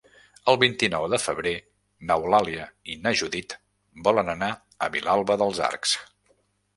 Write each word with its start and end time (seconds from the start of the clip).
El 0.51 0.55
vint-i-nou 0.61 1.03
de 1.13 1.17
febrer 1.25 1.51
n'Eulàlia 2.11 2.65
i 2.93 2.97
na 3.03 3.13
Judit 3.21 3.53
volen 4.09 4.31
anar 4.35 4.49
a 4.87 4.89
Vilalba 4.97 5.37
dels 5.43 5.61
Arcs. 5.67 5.93